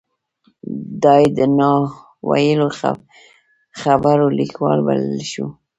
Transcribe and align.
دای 1.03 1.23
د 1.37 1.39
نا 1.57 1.71
ویلو 2.29 2.67
خبرو 3.81 4.27
لیکوال 4.39 4.79
بللی 4.87 5.25
شو. 5.31 5.45